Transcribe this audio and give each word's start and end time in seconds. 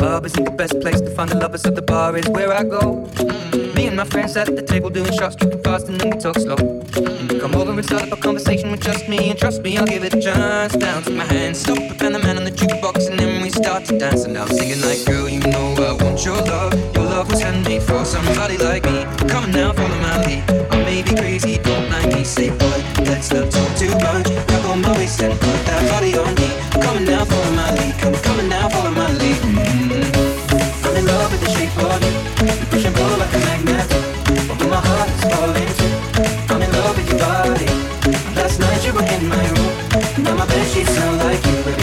club 0.00 0.24
isn't 0.24 0.44
the 0.44 0.50
best 0.62 0.80
place 0.80 0.98
to 0.98 1.10
find 1.10 1.28
the 1.30 1.36
lovers, 1.36 1.60
so 1.60 1.70
the 1.70 1.82
bar 1.82 2.16
is 2.16 2.26
where 2.30 2.50
I 2.54 2.64
go. 2.64 3.06
Me 3.76 3.86
and 3.86 3.96
my 3.96 4.06
friends 4.06 4.34
at 4.34 4.46
the 4.46 4.62
table 4.62 4.88
doing 4.88 5.12
shots, 5.12 5.36
tripping 5.36 5.62
fast, 5.62 5.88
and 5.88 6.00
then 6.00 6.08
we 6.08 6.16
talk 6.16 6.36
slow. 6.38 6.56
Come 7.42 7.54
over 7.54 7.72
and 7.72 7.84
start 7.84 8.04
up 8.04 8.12
a 8.18 8.20
conversation 8.28 8.70
with 8.70 8.80
just 8.80 9.10
me, 9.10 9.28
and 9.28 9.38
trust 9.38 9.60
me, 9.62 9.76
I'll 9.76 9.84
give 9.84 10.02
it 10.02 10.14
a 10.14 10.20
chance. 10.20 10.72
Down, 10.74 11.02
take 11.02 11.16
my 11.16 11.24
hand, 11.24 11.54
stop, 11.54 11.76
Van 11.98 12.12
the 12.14 12.18
Man 12.18 12.38
on 12.38 12.44
the 12.44 12.50
jukebox, 12.50 13.10
and 13.10 13.18
then 13.20 13.42
we 13.42 13.50
start 13.50 13.84
to 13.88 13.98
dance. 13.98 14.24
And 14.24 14.38
I'm 14.38 14.48
singing 14.48 14.80
like, 14.80 15.04
girl, 15.04 15.28
you 15.28 15.40
know 15.40 15.66
I 15.90 15.92
want 16.02 16.24
your 16.24 16.40
love. 16.52 16.72
Your 16.94 17.04
love 17.04 17.28
was 17.30 17.42
handmade 17.42 17.82
for 17.82 18.02
somebody 18.06 18.56
like 18.56 18.84
me. 18.84 19.04
Come 19.28 19.52
now, 19.52 19.74
follow 19.74 20.00
my 20.08 20.16
lead. 20.24 20.42
I 20.72 20.76
may 20.88 21.02
be 21.02 21.14
crazy, 21.14 21.58
don't 21.58 21.90
mind 21.90 22.14
me. 22.14 22.24
Say, 22.24 22.48
boy, 22.48 22.78
let's 23.04 23.30
not 23.30 23.52
talk 23.52 23.70
too 23.76 23.92
much. 24.06 24.28
Grab 24.48 24.64
on 24.64 24.80
my 24.80 24.96
waist 24.96 25.20
and 25.20 25.38
put 25.38 25.69
Last 38.34 38.58
night 38.58 38.84
you 38.84 38.92
were 38.92 39.02
in 39.02 39.28
my 39.28 39.48
room. 39.50 40.24
Now 40.24 40.36
my 40.36 40.46
bed 40.46 40.66
sheets 40.68 40.90
smell 40.90 41.16
like 41.16 41.79